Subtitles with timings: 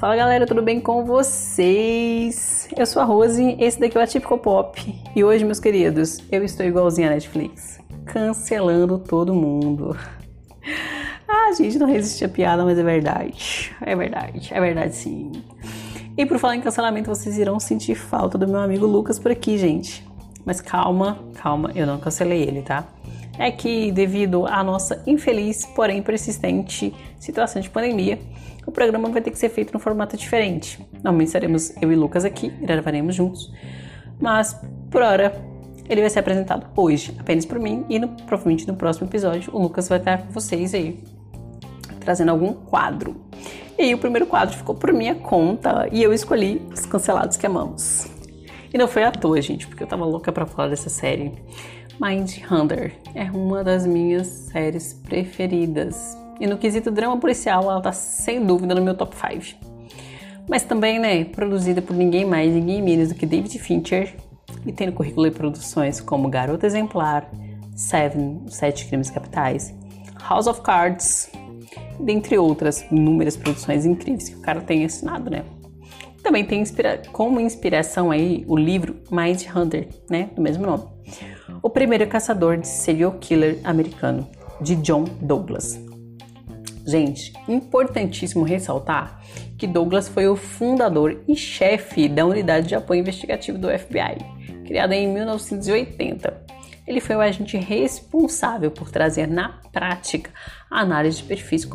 [0.00, 2.66] Fala galera, tudo bem com vocês?
[2.74, 6.42] Eu sou a Rose, esse daqui é o Atípico Pop e hoje, meus queridos, eu
[6.42, 9.94] estou igualzinho a Netflix, cancelando todo mundo.
[11.32, 13.72] Ah, gente, não resiste a piada, mas é verdade.
[13.80, 15.30] É verdade, é verdade sim.
[16.16, 19.56] E por falar em cancelamento, vocês irão sentir falta do meu amigo Lucas por aqui,
[19.56, 20.04] gente.
[20.44, 22.84] Mas calma, calma, eu não cancelei ele, tá?
[23.40, 28.18] É que devido à nossa infeliz, porém persistente situação de pandemia,
[28.66, 30.78] o programa vai ter que ser feito no formato diferente.
[30.92, 33.50] Normalmente estaremos eu e Lucas aqui, gravaremos juntos,
[34.20, 34.54] mas
[34.90, 35.32] por hora
[35.88, 39.58] ele vai ser apresentado hoje apenas por mim e no, provavelmente no próximo episódio o
[39.58, 41.02] Lucas vai estar com vocês aí
[41.98, 43.24] trazendo algum quadro.
[43.78, 48.06] E o primeiro quadro ficou por minha conta e eu escolhi Os Cancelados que Amamos.
[48.70, 51.32] E não foi à toa, gente, porque eu tava louca para falar dessa série.
[52.00, 56.16] Mind Hunter é uma das minhas séries preferidas.
[56.40, 59.58] E no quesito drama policial, ela tá sem dúvida no meu top 5.
[60.48, 64.16] Mas também, né, produzida por ninguém mais, ninguém menos do que David Fincher.
[64.64, 67.30] E tem no currículo de produções como Garota Exemplar,
[67.76, 69.74] Seven, Sete Crimes Capitais,
[70.26, 71.30] House of Cards,
[72.00, 75.44] dentre outras inúmeras produções incríveis que o cara tem assinado, né?
[76.22, 80.84] Também tem inspira como inspiração aí o livro Mind Hunter, né, do mesmo nome.
[81.62, 84.26] O primeiro caçador de serial killer americano,
[84.62, 85.78] de John Douglas.
[86.86, 89.20] Gente, importantíssimo ressaltar
[89.58, 94.16] que Douglas foi o fundador e chefe da unidade de apoio investigativo do FBI,
[94.64, 96.46] criada em 1980.
[96.86, 100.30] Ele foi o agente responsável por trazer na prática
[100.70, 101.66] a análise de perfis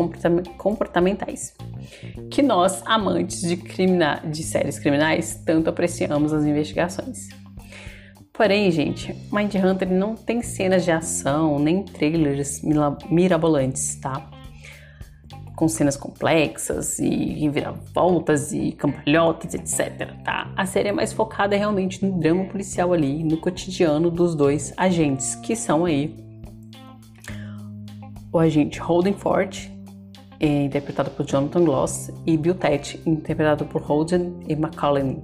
[0.58, 1.54] comportamentais,
[2.32, 7.45] que nós, amantes de, de séries criminais, tanto apreciamos as investigações.
[8.38, 12.62] Porém, gente, Mindhunter não tem cenas de ação nem trailers
[13.10, 14.30] mirabolantes, tá?
[15.56, 20.52] Com cenas complexas e viravoltas e cambalhotas, etc, tá?
[20.54, 25.36] A série é mais focada realmente no drama policial ali, no cotidiano dos dois agentes,
[25.36, 26.14] que são aí
[28.34, 29.72] o agente Holden Ford,
[30.42, 35.22] interpretado por Jonathan Gloss, e Bill Tate, interpretado por Holden e McCallum.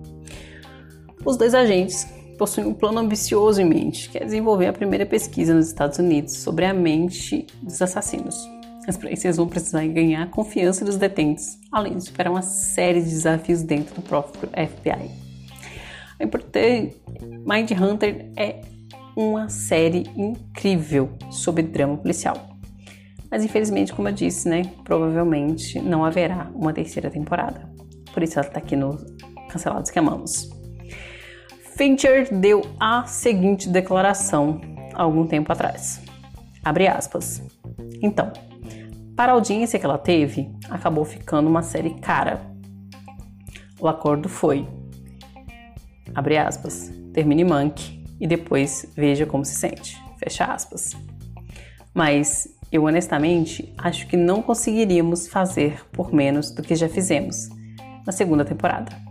[1.25, 2.07] Os dois agentes
[2.41, 6.37] possui um plano ambicioso em mente, que é desenvolver a primeira pesquisa nos Estados Unidos
[6.37, 8.35] sobre a mente dos assassinos.
[8.87, 13.11] As polícias vão precisar ganhar a confiança dos detentos, além de superar uma série de
[13.11, 15.11] desafios dentro do próprio FBI.
[16.19, 18.61] A importante Mind Hunter é
[19.15, 22.57] uma série incrível sobre drama policial.
[23.29, 27.69] Mas infelizmente, como eu disse, né, provavelmente não haverá uma terceira temporada.
[28.11, 28.97] Por isso ela está aqui no
[29.47, 30.60] Cancelados que Amamos.
[31.81, 34.61] Fincher deu a seguinte declaração
[34.93, 35.99] algum tempo atrás.
[36.63, 37.41] Abre aspas.
[38.03, 38.31] Então,
[39.15, 42.39] para a audiência que ela teve, acabou ficando uma série cara.
[43.79, 44.67] O acordo foi,
[46.13, 50.95] abre aspas, termine Monk e depois veja como se sente, fecha aspas.
[51.95, 57.49] Mas eu honestamente acho que não conseguiríamos fazer por menos do que já fizemos
[58.05, 59.10] na segunda temporada.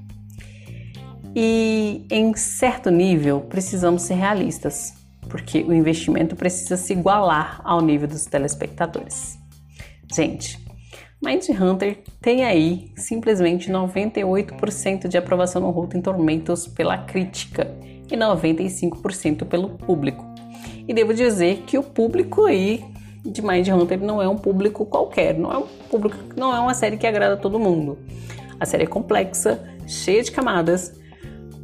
[1.34, 4.94] E em certo nível precisamos ser realistas,
[5.28, 9.38] porque o investimento precisa se igualar ao nível dos telespectadores.
[10.12, 10.58] Gente,
[11.22, 17.70] Mind Hunter tem aí simplesmente 98% de aprovação no Rotten Tomatoes pela crítica
[18.10, 20.24] e 95% pelo público.
[20.88, 22.82] E devo dizer que o público aí
[23.24, 26.74] de Mind Hunter não é um público qualquer, não é um público, não é uma
[26.74, 27.98] série que agrada todo mundo.
[28.58, 30.99] A série é complexa, cheia de camadas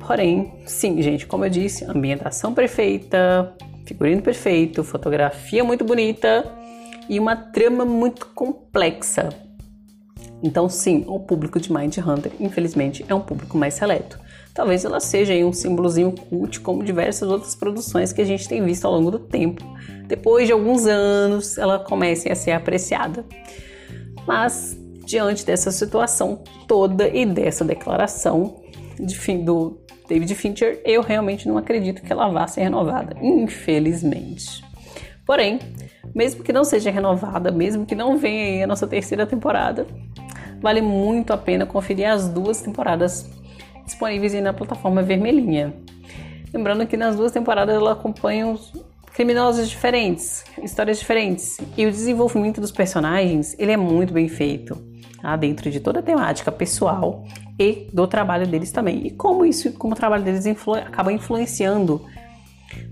[0.06, 3.53] Porém, sim, gente, como eu disse, ambientação perfeita,
[3.84, 6.44] figurino perfeito, fotografia muito bonita
[7.09, 9.31] e uma trama muito complexa.
[10.41, 14.16] Então, sim, o público de Mind Hunter, infelizmente, é um público mais seleto.
[14.55, 18.84] Talvez ela seja um símbolozinho cult, como diversas outras produções que a gente tem visto
[18.84, 19.65] ao longo do tempo.
[20.06, 23.25] Depois de alguns anos, ela comece a ser apreciada.
[24.25, 28.63] Mas, diante dessa situação toda e dessa declaração
[28.98, 34.65] de fim do David Fincher, eu realmente não acredito que ela vá ser renovada, infelizmente.
[35.25, 35.59] Porém,
[36.15, 39.87] mesmo que não seja renovada, mesmo que não venha aí a nossa terceira temporada,
[40.61, 43.29] vale muito a pena conferir as duas temporadas
[43.85, 45.75] disponíveis aí na plataforma vermelhinha.
[46.55, 48.73] Lembrando que nas duas temporadas ela acompanha os
[49.13, 54.77] criminosos diferentes, histórias diferentes, e o desenvolvimento dos personagens ele é muito bem feito,
[55.21, 55.37] tá?
[55.37, 57.25] dentro de toda a temática pessoal
[57.59, 59.07] e do trabalho deles também.
[59.07, 62.04] E como isso, como o trabalho deles influ acaba influenciando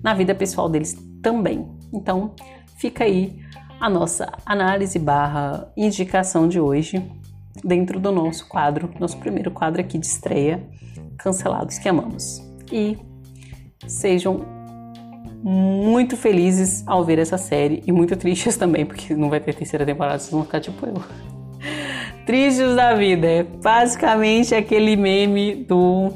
[0.03, 1.67] na vida pessoal deles também.
[1.93, 2.35] Então,
[2.77, 3.39] fica aí
[3.81, 7.05] a nossa análise barra indicação de hoje
[7.62, 10.67] dentro do nosso quadro, nosso primeiro quadro aqui de estreia,
[11.19, 12.43] Cancelados que Amamos.
[12.73, 12.99] E
[13.87, 14.45] sejam
[15.43, 19.85] muito felizes ao ver essa série e muito tristes também, porque não vai ter terceira
[19.85, 21.34] temporada, vocês vão ficar tipo eu.
[22.26, 26.11] Tristes da vida, é basicamente aquele meme do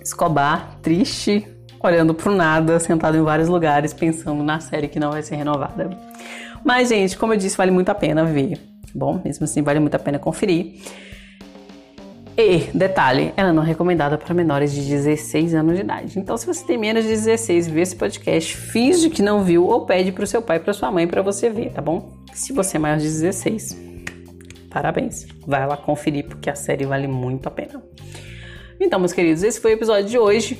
[0.00, 1.44] Escobar, triste,
[1.82, 5.90] olhando pro nada, sentado em vários lugares, pensando na série que não vai ser renovada.
[6.64, 8.60] Mas, gente, como eu disse, vale muito a pena ver.
[8.94, 10.80] Bom, mesmo assim, vale muito a pena conferir.
[12.38, 16.18] E, detalhe, ela não é recomendada para menores de 16 anos de idade.
[16.18, 19.66] Então, se você tem menos de 16 e vê esse podcast, finge que não viu
[19.66, 22.12] ou pede para o seu pai, para sua mãe para você ver, tá bom?
[22.32, 23.85] Se você é maior de 16,
[24.76, 25.26] parabéns.
[25.46, 27.82] Vai lá conferir porque a série vale muito a pena.
[28.78, 30.58] Então, meus queridos, esse foi o episódio de hoje.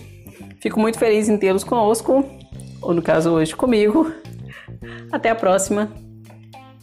[0.59, 2.25] Fico muito feliz em tê-los conosco,
[2.81, 4.11] ou no caso hoje comigo.
[5.13, 5.93] Até a próxima.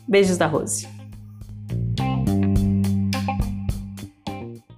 [0.07, 0.87] Beijos da Rose.